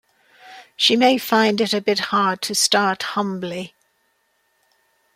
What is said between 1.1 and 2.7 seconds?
find it a bit hard to